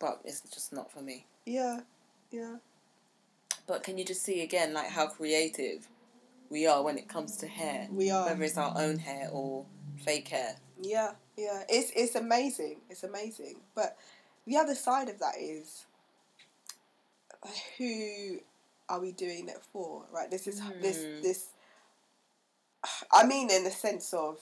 [0.00, 1.26] but it's just not for me.
[1.46, 1.80] Yeah.
[2.32, 2.56] Yeah.
[3.66, 5.88] But can you just see again like how creative
[6.50, 7.88] we are when it comes to hair?
[7.90, 8.26] We are.
[8.26, 9.64] Whether it's our own hair or
[9.96, 10.56] fake hair.
[10.80, 11.62] Yeah, yeah.
[11.68, 12.80] It's it's amazing.
[12.90, 13.56] It's amazing.
[13.74, 13.96] But
[14.46, 15.86] the other side of that is
[17.78, 18.38] who
[18.88, 20.04] are we doing it for?
[20.12, 20.30] Right?
[20.30, 21.22] This is this Hmm.
[21.22, 21.46] this
[23.10, 24.38] I mean in the sense of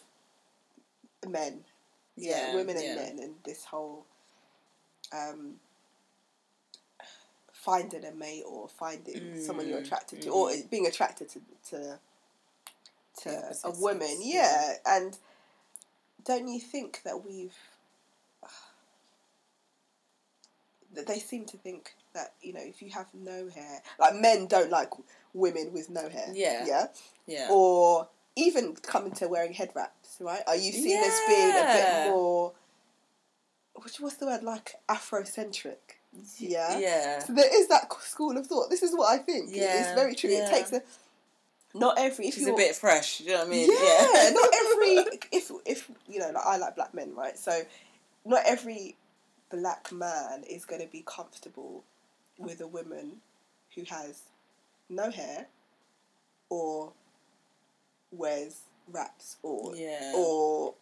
[1.26, 1.64] men.
[2.16, 2.94] Yeah, Yeah, women and yeah.
[2.96, 4.04] men and this whole
[5.12, 5.60] um
[7.64, 10.68] finding a mate or finding someone you're Mm, attracted to or mhm.
[10.70, 11.98] being attracted to to
[13.22, 14.42] to Yeah, a woman yeah.
[14.42, 15.18] yeah and
[16.24, 17.54] don't you think that we've
[20.94, 24.46] that they seem to think that you know if you have no hair like men
[24.46, 24.90] don't like
[25.34, 26.66] women with no hair Yeah.
[26.66, 26.86] yeah
[27.26, 27.48] Yeah.
[27.50, 32.04] or even coming to wearing head wraps right are you seen as being a bit
[32.10, 32.52] more
[33.82, 35.98] which what's the word like afrocentric
[36.38, 37.18] yeah Yeah.
[37.20, 40.14] so there is that school of thought this is what i think It- it's very
[40.14, 40.82] true it takes a
[41.74, 43.70] not every if She's you're a bit fresh, Do you know what I mean?
[43.70, 47.38] yeah, not every if if you know like I like black men, right?
[47.38, 47.62] So
[48.26, 48.94] not every
[49.50, 51.82] black man is going to be comfortable
[52.38, 53.22] with a woman
[53.74, 54.20] who has
[54.90, 55.46] no hair
[56.50, 56.92] or
[58.10, 60.12] wears wraps or Yeah.
[60.14, 60.74] or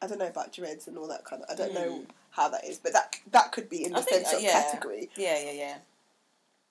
[0.00, 1.50] I don't know about dreads and all that kind of.
[1.50, 2.06] I don't know Mm.
[2.30, 4.42] How that is, but that that could be in I the think, sense uh, of
[4.42, 4.62] yeah.
[4.62, 5.10] category.
[5.16, 5.76] Yeah, yeah, yeah.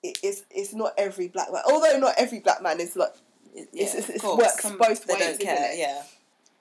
[0.02, 3.14] It, it's it's not every black man, although not every black man is like
[3.54, 5.72] It, It's- yeah, it's- of it works Some- both they ways, don't isn't care.
[5.72, 5.78] it?
[5.78, 6.02] Yeah.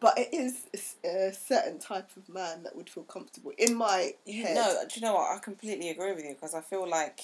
[0.01, 0.63] But it is
[1.03, 4.55] a certain type of man that would feel comfortable in my You head.
[4.55, 5.35] know, do you know what?
[5.35, 7.19] I completely agree with you because I feel like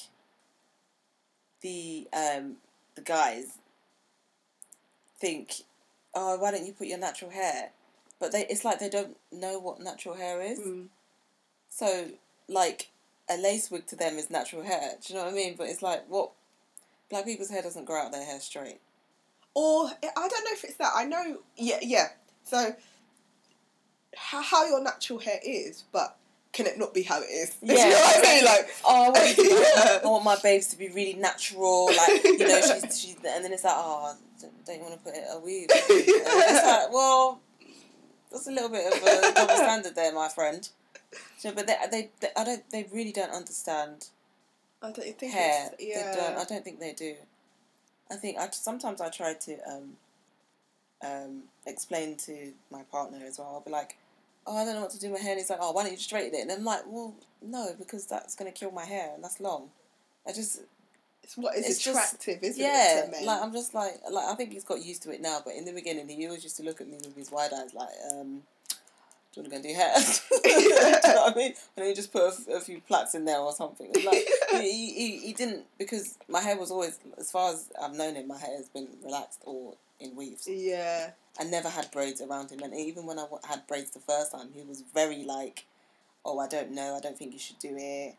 [1.62, 2.58] the um
[2.96, 3.58] the guys
[5.20, 5.54] think,
[6.14, 7.72] oh, why don't you put your natural hair?
[8.20, 10.60] But they, it's like they don't know what natural hair is.
[10.60, 10.88] Mm.
[11.76, 12.06] So,
[12.48, 12.88] like,
[13.30, 14.92] a lace wig to them is natural hair.
[15.06, 15.56] Do you know what I mean?
[15.58, 16.32] But it's like, what?
[17.10, 18.80] Black people's hair doesn't grow out their hair straight.
[19.54, 20.94] Or I don't know if it's that.
[20.96, 21.40] I know.
[21.58, 22.08] Yeah, yeah.
[22.46, 22.76] So
[24.16, 26.16] how, how your natural hair is, but
[26.54, 27.58] can it not be how it is?
[27.62, 28.46] you know what I mean?
[28.46, 30.00] Like oh, I want, Yeah.
[30.02, 33.52] I want my babes to be really natural, like you know, she's she's, and then
[33.52, 35.68] it's like, oh, don't- don't you want to put it a weave?
[35.70, 37.40] It's like, well,
[38.32, 40.68] that's a little bit of a double standard there, my friend.
[41.38, 44.08] So, but they, they, they, I don't, they really don't understand
[44.82, 45.72] I don't think hair.
[45.80, 46.12] yeah.
[46.12, 46.38] They don't.
[46.38, 47.16] I don't think they do.
[48.12, 49.98] I think I sometimes I try to um,
[51.04, 53.48] um, explain to my partner as well.
[53.56, 53.98] I'll be like,
[54.46, 55.84] "Oh, I don't know what to do with my hair." And he's like, "Oh, why
[55.84, 59.12] don't you straighten it?" And I'm like, "Well, no, because that's gonna kill my hair,
[59.16, 59.70] and that's long."
[60.28, 60.62] I just
[61.24, 63.12] It's what is It's just- attractive, isn't yeah, it?
[63.12, 63.26] Men?
[63.26, 65.40] like I'm just like like I think he's got used to it now.
[65.44, 67.74] But in the beginning, he always used to look at me with his wide eyes,
[67.74, 68.44] like, um,
[69.36, 69.94] "Do you want to go do hair?"
[70.44, 71.54] do you know what I mean?
[71.78, 73.92] And he just put a, f- a few plaits in there or something.
[74.06, 78.16] Like he, he he didn't because my hair was always as far as I've known
[78.16, 80.48] him, my hair has been relaxed or in weaves.
[80.48, 84.00] yeah, I never had braids around him, and even when I w- had braids the
[84.00, 85.66] first time, he was very like,
[86.26, 86.96] "Oh, I don't know.
[86.96, 88.16] I don't think you should do it."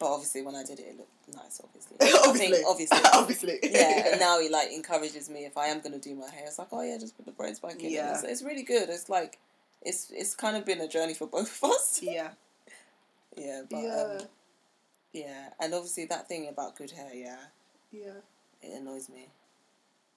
[0.00, 1.60] But obviously, when I did it, it looked nice.
[1.62, 3.58] Obviously, obviously, think obviously, obviously.
[3.62, 4.08] yeah.
[4.12, 6.44] And now he like encourages me if I am gonna do my hair.
[6.46, 7.90] It's like, oh yeah, just put the braids back in.
[7.90, 8.12] Yeah.
[8.14, 8.88] It's, it's really good.
[8.88, 9.38] It's like,
[9.84, 12.00] it's it's kind of been a journey for both of us.
[12.02, 12.30] yeah,
[13.36, 14.26] Yeah, but yeah, um,
[15.12, 17.36] yeah, and obviously that thing about good hair, yeah,
[17.92, 18.20] yeah.
[18.62, 19.28] it annoys me.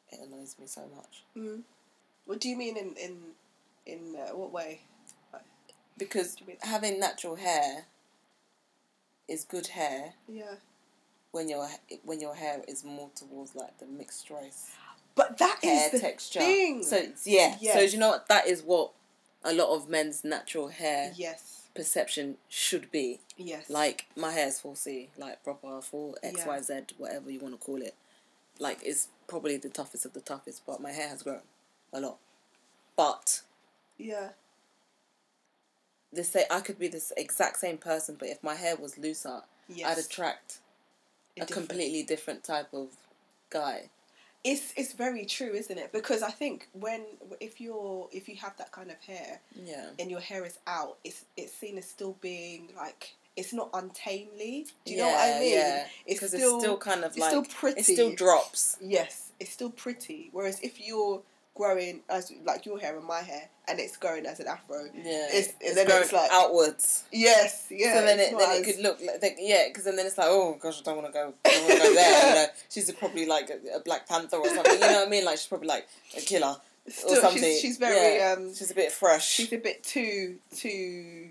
[0.09, 1.61] It annoys me so much Mm.
[2.25, 3.17] What do you mean in in
[3.85, 4.81] in uh, what way?
[5.97, 7.85] because having natural hair
[9.27, 10.55] is good hair Yeah,
[11.31, 11.67] when your
[12.03, 14.71] when your hair is more towards like the mixed race
[15.15, 16.39] but that is hair the texture.
[16.39, 16.83] thing.
[16.83, 18.91] So yeah, so you know what that is what
[19.47, 23.19] a lot of men's natural hair yes, perception should be.
[23.37, 26.47] yes, Like my hair is 4C, like proper full X Yeah.
[26.47, 27.95] Y Z, whatever you want to call it.
[28.59, 31.41] Like it's probably the toughest of the toughest, but my hair has grown
[31.93, 32.17] a lot.
[32.95, 33.41] But
[33.97, 34.29] yeah,
[36.11, 39.41] the say I could be this exact same person, but if my hair was looser,
[39.69, 39.87] yes.
[39.97, 40.57] I'd attract
[41.37, 42.87] A a different- completely different type of
[43.49, 43.89] guy.
[44.43, 45.91] It's it's very true, isn't it?
[45.91, 47.03] Because I think when
[47.39, 49.87] if you're if you have that kind of hair Yeah.
[49.99, 54.67] and your hair is out, it's it's seen as still being like it's not untamely.
[54.85, 55.53] Do you know what I mean?
[55.53, 57.79] Yeah, It's still it's still kind of like still pretty.
[57.81, 58.77] it still drops.
[58.81, 60.29] yes, it's still pretty.
[60.31, 61.21] Whereas if you're
[61.57, 65.27] growing as like your hair and my hair, and it's growing as an afro, Yeah,
[65.27, 67.03] It's- it's, then it's like- outwards.
[67.11, 67.95] yes, yeah.
[67.99, 70.27] so then it then as- it could look like they, yeah, because then it's like
[70.29, 72.35] oh gosh, I don't want to go, I don't want to go there.
[72.35, 74.73] Know, she's probably like a, a Black Panther or something.
[74.73, 75.25] You know what I mean?
[75.25, 77.41] Like she's probably like a killer or something.
[77.43, 78.35] she's, she's very Yeah.
[78.37, 79.27] um She's a bit fresh.
[79.27, 81.29] she's a bit too too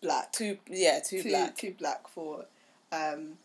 [0.00, 0.32] black.
[0.32, 1.56] too yeah, too, too black.
[1.56, 2.44] too black for
[2.92, 3.38] um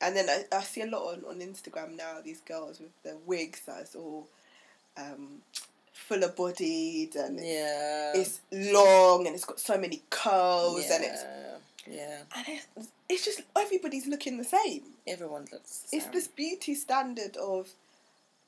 [0.00, 3.16] and then I, I see a lot on, on Instagram now these girls with their
[3.26, 4.28] wigs that's all
[4.98, 5.40] um
[5.92, 8.12] fuller bodied and yeah.
[8.14, 10.94] it's long and it's got so many curls yeah.
[10.96, 11.24] and it's
[11.86, 12.18] yeah.
[12.36, 15.86] and it's, it's just everybody's looking the same Everyone looks.
[15.92, 16.12] it's same.
[16.12, 17.68] this beauty standard of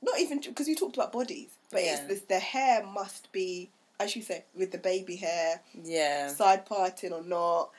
[0.02, 4.16] not even because you talked about bodies but it's this the hair must be as
[4.16, 6.28] you say with the baby hair Yeah.
[6.28, 7.70] side parting or not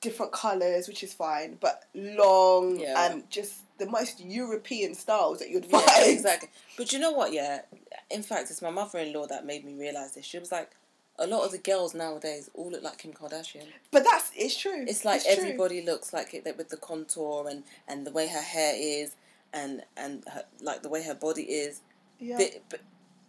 [0.00, 3.10] different colors which is fine but long Yeah.
[3.10, 6.48] and just the most european styles that you'd Yeah, exactly.
[6.76, 7.32] But you know what?
[7.32, 7.62] Yeah,
[8.10, 10.24] in fact, it's my mother-in-law that made me realize this.
[10.24, 10.70] She was like,
[11.18, 13.66] a lot of the girls nowadays all look like Kim Kardashian.
[13.90, 15.32] but that's it's true It's like true.
[15.32, 19.16] everybody looks like it with the contour and and the way her hair is
[19.52, 21.80] and and her, like the way her body is.
[22.20, 22.36] yeah.
[22.38, 22.80] But, but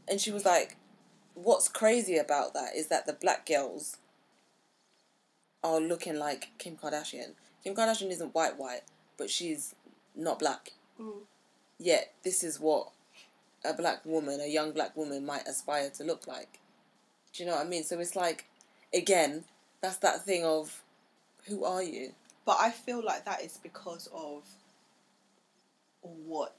[0.07, 0.75] and she was like,
[1.35, 3.97] what's crazy about that is that the black girls
[5.63, 7.33] are looking like Kim Kardashian.
[7.63, 8.81] Kim Kardashian isn't white white,
[9.17, 9.75] but she's
[10.19, 10.73] not black.
[10.99, 11.21] Mm.
[11.79, 12.89] Yet this is what
[13.65, 16.59] a black woman, a young black woman, might aspire to look like.
[17.33, 17.83] Do you know what I mean?
[17.83, 18.45] So it's like,
[18.93, 19.43] again,
[19.81, 20.83] that's that thing of,
[21.47, 22.11] who are you?
[22.45, 24.41] but i feel like that is because of
[26.25, 26.55] what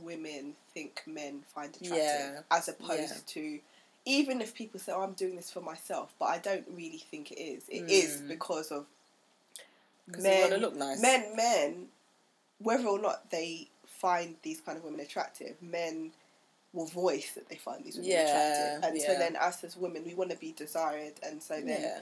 [0.00, 2.40] women think men find attractive Yeah.
[2.50, 3.18] as opposed Yeah.
[3.26, 3.60] to
[4.04, 7.30] even if people say oh, i'm doing this for myself but i don't really think
[7.32, 8.28] it is It is Mm.
[8.28, 8.86] because of
[10.06, 11.00] Because you men want to look nice.
[11.02, 11.88] men men
[12.62, 16.10] whether or not they find these kind of women attractive men
[16.72, 18.24] will voice that they find these women Yeah,
[18.78, 21.82] attractive and so then us as women we want to be desired and so then
[21.82, 22.00] yeah,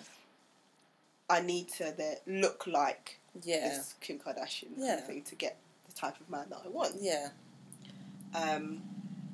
[1.28, 5.56] i need to then look like yeah, this kim kardashian kind of thing to get
[5.88, 7.28] the type of man that i want yeah.
[8.34, 8.80] um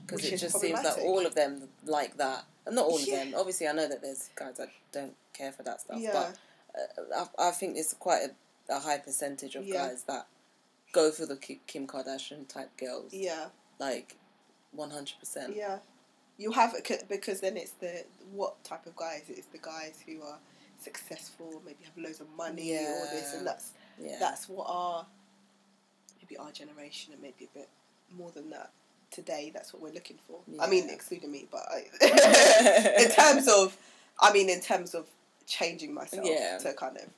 [0.06, 1.04] Because it just seems like problematic.
[1.04, 2.44] all of them like that.
[2.70, 3.24] Not all of Yeah.
[3.24, 3.34] them.
[3.36, 6.00] Obviously, I know that there's guys that don't care for that stuff.
[6.00, 6.38] yeah But
[6.80, 9.74] uh, I, I think it's quite a, a high percentage of Yeah.
[9.88, 10.26] guys that
[10.96, 13.12] go for the Kim Kardashian type girls.
[13.12, 13.46] yeah
[13.78, 14.16] Like,
[14.76, 15.54] 100%.
[15.56, 15.78] yeah
[16.38, 20.20] you have it because then it's the what type of guys it's the guys who
[20.22, 20.38] are
[20.78, 24.16] successful maybe have loads of money or this and that's Yeah.
[24.20, 25.06] that's what our
[26.20, 27.68] maybe our generation and maybe a bit
[28.18, 28.70] more than that
[29.10, 31.84] today that's what we're looking for i mean excluding me but I,
[33.04, 33.74] in terms of
[34.20, 35.06] i mean in terms of
[35.46, 36.58] changing myself Yeah.
[36.58, 37.08] to kind of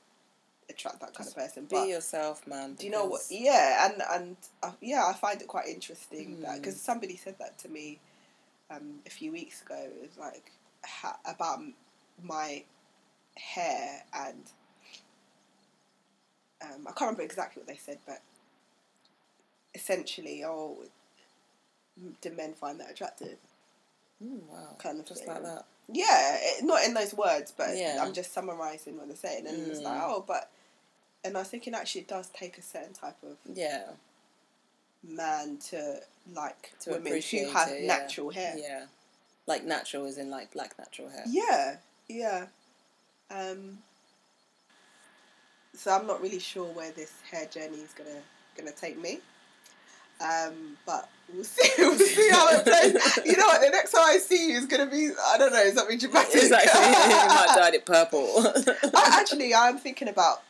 [0.70, 1.64] attract that kind of person.
[1.64, 2.74] Be But yourself, man.
[2.74, 3.22] do you know what?
[3.30, 6.56] Yeah, and and uh, yeah, I find it quite interesting that Mm.
[6.58, 7.98] because somebody said that to me
[8.70, 9.76] um, a few weeks ago.
[9.78, 10.52] It was like
[10.84, 11.60] ha- about
[12.22, 12.64] my
[13.36, 14.50] hair and
[16.62, 18.20] um, I can't remember exactly what they said, but
[19.74, 20.76] essentially, oh,
[22.20, 23.36] do men find that attractive?
[24.22, 24.74] Mm, wow.
[24.78, 25.32] kind of Just thing.
[25.32, 25.64] like that.
[25.90, 27.98] Yeah, it, not in those words, but Yeah.
[28.02, 30.04] I'm just summarizing what they're saying, and it's like, Mm.
[30.04, 30.50] oh, but,
[31.28, 33.84] and I was thinking actually it does take a certain type of Yeah.
[35.06, 36.00] man to
[36.34, 37.86] like To women who have it, yeah.
[37.86, 38.54] natural hair.
[38.58, 38.84] Yeah.
[39.46, 41.24] Like natural is in like black natural hair.
[41.26, 41.76] Yeah,
[42.08, 42.46] yeah.
[43.30, 43.78] Um,
[45.74, 48.20] so I'm not really sure where this hair journey is gonna
[48.56, 49.20] gonna take me.
[50.20, 51.70] Um, but we'll see.
[51.78, 52.94] We'll see how it plays.
[53.24, 53.60] You know what?
[53.60, 56.34] The next time I see you is gonna be I don't know something dramatic.
[56.34, 56.80] Exactly.
[56.80, 58.28] you might dyed it purple.
[58.94, 60.42] I, actually, I'm thinking about.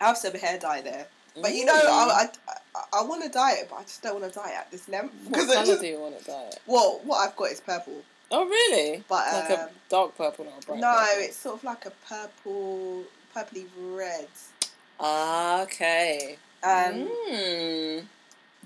[0.00, 1.06] I have some hair dye there,
[1.40, 4.20] but you know, I I, I, I want to dye it, but I just don't
[4.20, 6.18] want to dye it at this length what because it colour just do you want
[6.18, 9.02] to dye it well, what I've got is purple, Oh really?
[9.08, 11.24] but like um, a dark purple or a bright no, purple?
[11.24, 14.28] it's sort of like a purple, purpley red.
[15.00, 16.36] Ah, okay.
[16.62, 18.04] Um, mm.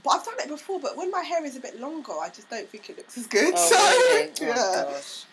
[0.02, 2.48] But I've done it before, but when my hair is a bit longer, I just
[2.50, 3.54] don't think it looks as good.
[3.56, 4.32] Oh, so really?
[4.40, 5.24] yeah, Oh, gosh.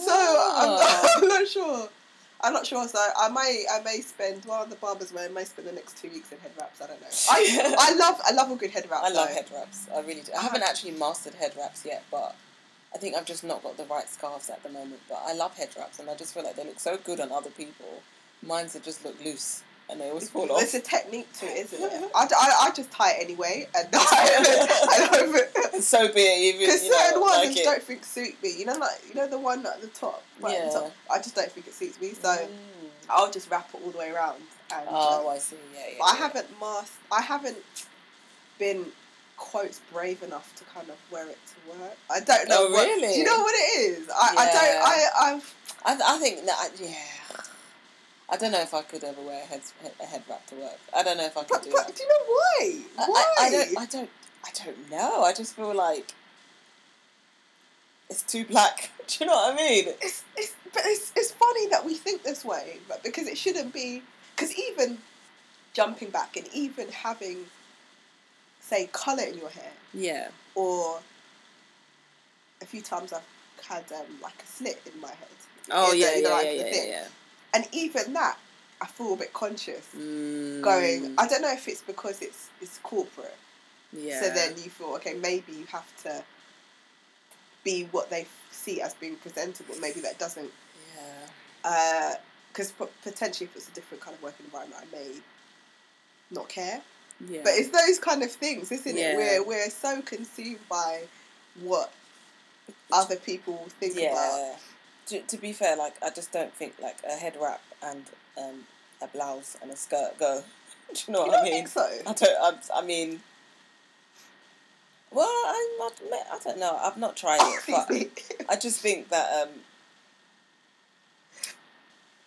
[0.00, 0.12] so
[0.56, 1.22] I'm.
[1.22, 1.88] I'm not sure.
[2.40, 2.86] I'm not sure.
[2.86, 5.72] So I may I may spend one of the barbers where I may spend the
[5.72, 6.80] next two weeks in head wraps.
[6.80, 7.08] I don't know.
[7.30, 9.02] I, I love I love a good head wrap.
[9.02, 9.88] I love head wraps.
[9.94, 10.32] I really do.
[10.32, 12.36] I I haven't actually mastered head wraps yet, but
[12.94, 15.00] I think I've just not got the right scarves at the moment.
[15.08, 17.32] But I love head wraps, and I just feel like they look so good on
[17.32, 18.02] other people.
[18.40, 20.80] Mine's that just look loose, and they always fall There's off.
[20.82, 22.10] a technique to it, isn't it?
[22.14, 23.88] I, I, I just tie it anyway and.
[23.94, 26.54] I don't so be it.
[26.54, 28.52] Even because you know, certain ones I like just don't think suit me.
[28.58, 30.92] You know, like you know the one at the top, right at the top.
[31.10, 32.12] I just don't think it suits me.
[32.12, 32.48] So Mm.
[33.10, 34.42] I'll just wrap it all the way around.
[34.74, 35.56] And, Oh, uh, I see.
[35.74, 35.94] Yeah, yeah.
[35.98, 36.18] But I yeah.
[36.18, 36.92] haven't masked.
[37.10, 37.56] I haven't
[38.58, 38.84] been
[39.38, 41.96] quotes brave enough to kind of wear it to work.
[42.10, 42.66] I don't know.
[42.68, 43.14] Oh, what, really?
[43.14, 44.08] Do you know what it is?
[44.10, 44.82] I, I don't.
[44.82, 45.54] I I've.
[45.86, 46.88] I, I think that yeah.
[48.30, 49.62] I don't know if I could ever wear a head
[50.00, 50.78] a head wrap to work.
[50.94, 51.96] I don't know if I could But, do but that.
[51.96, 52.80] do you know why?
[52.98, 53.24] I- Why?
[53.38, 53.78] I, I don't.
[53.78, 54.10] I don't.
[54.44, 55.22] I don't know.
[55.22, 56.12] I just feel like
[58.10, 58.90] it's too black.
[59.06, 59.84] Do you know what I mean?
[60.02, 63.72] it's, it's, but it's, it's funny that we think this way, but because it shouldn't
[63.74, 64.02] be.
[64.36, 64.98] Because even
[65.74, 67.38] jumping back and even having,
[68.60, 70.28] say, colour in your hair, Yeah.
[70.54, 71.00] or
[72.62, 73.22] a few times I've
[73.68, 75.28] had um, like a slit in my head.
[75.70, 76.88] Oh yeah, the- yeah, like, yeah, the yeah, thing.
[76.90, 77.04] yeah.
[77.54, 78.36] And even that,
[78.80, 79.86] I feel a bit conscious.
[79.96, 83.36] Mm, Going, I don't know if it's because it's it's corporate.
[83.92, 84.20] yeah.
[84.20, 85.14] So then you feel okay.
[85.14, 86.22] Maybe you have to
[87.64, 89.74] be what they see as being presentable.
[89.80, 90.50] Maybe that doesn't
[91.64, 92.16] yeah.
[92.52, 95.10] because potentially if it's a different kind of working environment, I may
[96.30, 96.80] not care.
[97.28, 97.40] Yeah.
[97.42, 99.12] But it's those kind of things, isn't Yeah.
[99.14, 99.16] it?
[99.16, 101.02] We're we're so consumed by
[101.62, 101.92] what
[102.92, 104.56] other people think about.
[105.08, 108.04] To, to be fair, like I just don't think like a head wrap and
[108.36, 108.64] um,
[109.02, 110.42] a blouse and a skirt go.
[110.94, 111.52] Do you know You what I mean?
[111.54, 111.86] think so?
[112.06, 112.38] I don't.
[112.74, 113.20] I, I mean.
[115.10, 115.92] Well, I'm not.
[116.32, 116.76] I don't know.
[116.82, 117.62] I've not tried it,
[118.38, 119.48] but I just think that um,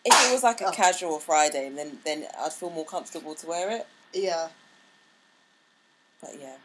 [0.04, 0.72] if it was like a Oh.
[0.72, 3.86] casual Friday, then then I'd feel more comfortable to wear it.
[4.14, 4.48] yeah,
[6.22, 6.58] But yeah, Let You- their-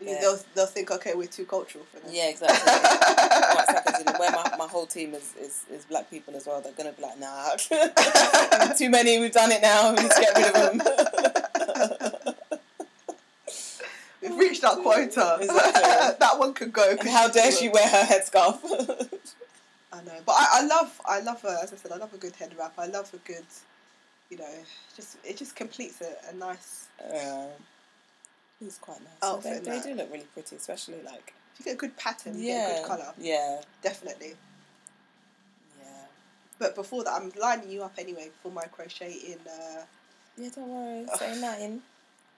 [0.00, 2.10] they'll they'll think okay, we're too cultural for them.
[2.12, 2.58] yeah, exactly.
[3.74, 6.72] Suckers, and where my, my whole team is, is, is black people as well, they're
[6.72, 7.56] gonna be like, nah,
[8.76, 9.18] too many.
[9.18, 9.94] We've done it now.
[9.94, 10.80] We need to get rid of them.
[14.22, 15.38] We've reached our quota.
[15.40, 15.82] Exactly.
[16.20, 16.96] that one could go.
[16.98, 18.60] and how dare she wear her headscarf?
[19.92, 22.18] I know, but I, I love I love a, as I said I love a
[22.18, 22.74] good head wrap.
[22.78, 23.44] I love a good,
[24.30, 24.64] you know,
[24.96, 26.86] just it just completes a, a nice.
[27.10, 27.48] Yeah.
[28.64, 29.10] It's quite nice.
[29.22, 32.38] Outfit, they, they do look really pretty, especially like If you get a good pattern,
[32.38, 34.34] you get a good colour, yeah, definitely.
[35.80, 35.86] yeah,
[36.58, 39.38] But before that, I'm lining you up anyway for my crochet in.
[39.46, 39.82] Uh,
[40.38, 40.48] yeah.
[40.54, 41.82] Don't worry, say nothing.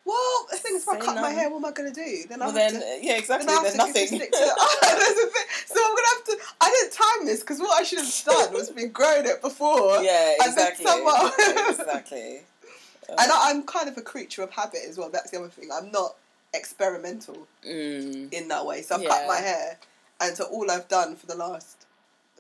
[0.05, 2.25] well, the thing is, if I cut my hair, what am I gonna do?
[2.29, 2.87] Then I Well, have then to.
[2.87, 3.47] uh, yeah, exactly.
[3.47, 4.19] Then I have There's to nothing.
[4.21, 4.29] to.
[4.35, 5.47] Oh, there's a thing.
[5.67, 6.37] So I'm gonna have to.
[6.61, 10.03] I didn't time this because what I should have done was been growing it before.
[10.03, 10.87] yeah, then exactly,
[11.71, 12.41] exactly.
[13.09, 15.11] Um, And I, I'm kind of a creature of habit as well.
[15.11, 15.69] That's the other thing.
[15.73, 16.15] I'm not
[16.53, 18.83] experimental mm, in that way.
[18.83, 19.79] So I've cut my hair,
[20.21, 21.87] and so all I've done for the last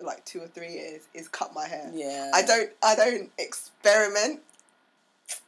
[0.03, 1.91] like two or three years is cut my hair.
[1.95, 2.71] yeah, I don't.
[2.83, 4.41] I don't experiment.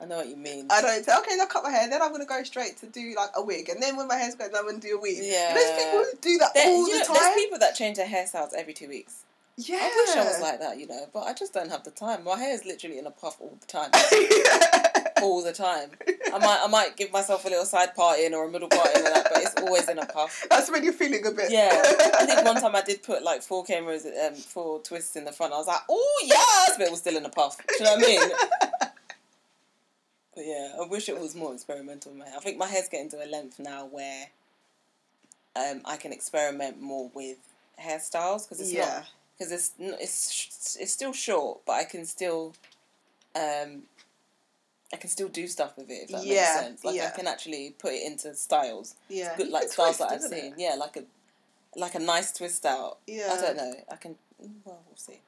[0.01, 0.69] I know what you mean.
[0.71, 1.89] I don't say, okay, I'll cut my hair.
[1.89, 4.35] Then I'm gonna go straight to do like a wig, and then when my hair's
[4.35, 5.23] going, I'm gonna do a weave.
[5.23, 5.53] Yeah.
[5.55, 7.17] There's people who do that There- all the know, time.
[7.21, 9.25] There's people that change their hairstyles every two weeks.
[9.59, 9.79] Yeah.
[9.81, 12.25] I wish I was like that, you know, but I just don't have the time.
[12.25, 13.91] My hair is literally in a puff all the time.
[15.23, 15.91] all the time.
[16.33, 19.07] I might I might give myself a little side parting or a middle parting and
[19.07, 20.47] that, but it's always in a puff.
[20.51, 21.51] That's when you're feeling a bit.
[21.51, 25.17] Yeah, I think one time I did put like four cane rows, um, four twists
[25.17, 25.53] in the front.
[25.53, 27.57] I was like, oh yes, but it was still in a puff.
[27.57, 28.91] Do you know what I mean?
[30.37, 32.13] But yeah, I wish it was more experimental.
[32.13, 34.27] Man, I think my hair's getting to a length now where
[35.57, 37.39] um, I can experiment more with
[37.83, 38.85] hairstyles because it's yeah.
[38.85, 39.07] not
[39.39, 42.55] because it's it's it's still short, but I can still
[43.35, 43.83] um
[44.93, 46.85] I can still do stuff with it if that Yeah, makes sense.
[46.85, 47.11] Like yeah.
[47.13, 49.37] I can actually put it into styles, yeah.
[49.37, 50.41] good like styles twist, that I've isn't it?
[50.43, 50.55] seen.
[50.59, 51.05] Yeah, like a
[51.79, 52.99] like a nice twist out.
[53.07, 53.35] Yeah.
[53.37, 53.75] I don't know.
[53.91, 54.13] I can.
[54.43, 55.21] Mm, well, we'll see.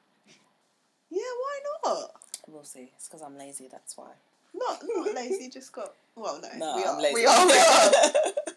[1.11, 2.11] Yeah, why not?
[2.47, 2.91] We'll see.
[2.95, 3.67] It's because I'm lazy.
[3.69, 4.11] That's why.
[4.53, 5.93] Not not lazy, just got.
[6.15, 7.01] Well, no, No, we I'm are.
[7.01, 7.15] lazy.
[7.15, 7.45] We are.
[7.47, 7.91] We are.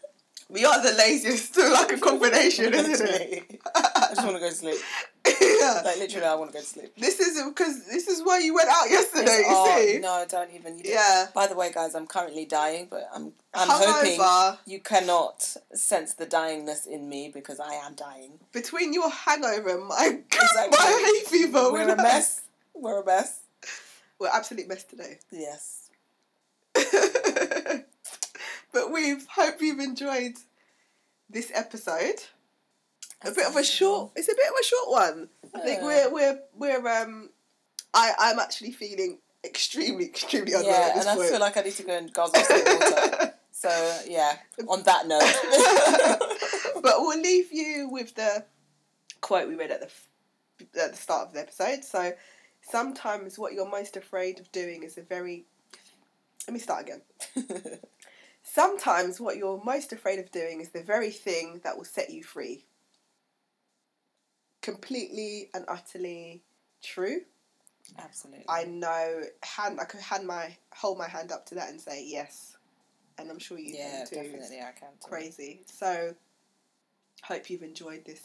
[0.48, 1.56] We are the laziest.
[1.56, 3.60] Like a combination, isn't it?
[3.74, 4.76] I just want to go to sleep.
[5.62, 5.82] Yeah.
[5.84, 6.92] Like literally, I want to go to sleep.
[6.96, 9.22] This is because this is why you went out yesterday.
[9.24, 9.98] It's- You oh, see?
[9.98, 10.78] No, don't even.
[10.78, 11.26] You Yeah.
[11.34, 14.18] By the way, guys, I'm currently dying, but I'm I'm hoping
[14.66, 18.38] you cannot sense the dyingness in me because I am dying.
[18.52, 20.78] between your hangover and my Exactly.
[20.78, 21.72] my hay fever.
[21.72, 22.42] We're a mess.
[22.74, 23.40] We're a mess.
[24.18, 25.18] We're absolute mess today.
[25.30, 25.90] Yes.
[28.72, 30.34] but we hope you've enjoyed
[31.28, 32.22] this episode.
[33.24, 34.12] A bit of a short.
[34.16, 35.28] It's a bit of a short one.
[35.54, 37.30] I think we're we're we're um.
[37.94, 41.30] I I'm actually feeling extremely extremely unwell Yeah, at this and I point.
[41.30, 43.28] feel like I need to go and guzzle some water.
[43.54, 45.22] So yeah, on that note.
[46.82, 48.44] but we'll leave you with the
[49.20, 51.84] quote we read at the at the start of the episode.
[51.84, 52.12] So
[52.62, 55.44] sometimes what you're most afraid of doing is a very.
[56.48, 57.02] Let me start again.
[58.42, 62.24] Sometimes what you're most afraid of doing is the very thing that will set you
[62.24, 62.64] free.
[64.62, 66.42] Completely and utterly
[66.82, 67.20] true.
[67.98, 68.44] Absolutely.
[68.48, 69.22] I know.
[69.42, 72.56] Hand I could hand my hold my hand up to that and say yes,
[73.18, 74.00] and I'm sure you yeah, can too.
[74.00, 74.88] It's definitely I can.
[75.00, 75.08] Too.
[75.08, 75.62] Crazy.
[75.66, 76.14] So,
[77.22, 78.22] hope you've enjoyed this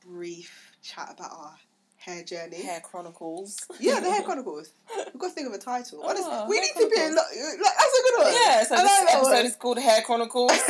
[0.00, 1.56] brief chat about our
[2.04, 2.62] hair journey.
[2.62, 3.58] Hair Chronicles.
[3.80, 4.70] Yeah, the Hair Chronicles.
[4.96, 6.00] We've got to think of a title.
[6.02, 7.16] Oh, Honestly, we Hair need to be a Chronicles.
[7.16, 7.26] lot.
[7.64, 8.32] Like, that's a good one.
[8.34, 10.50] Yeah, so I this like episode is called Hair Chronicles.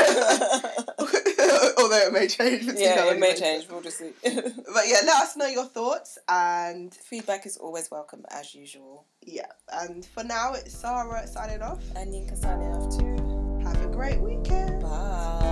[1.79, 2.65] Although it may change.
[2.77, 3.67] yeah, it may change.
[3.69, 4.11] We'll just see.
[4.23, 9.07] But yeah, let us know your thoughts and Feedback is always welcome, as usual.
[9.23, 9.47] yeah.
[9.73, 11.83] And for now, it's Sarah signing off.
[11.97, 13.65] And Yinka signing off too.
[13.65, 14.81] Have a great weekend.
[14.83, 14.89] Bye.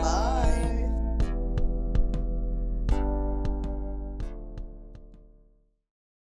[0.02, 0.41] Bye.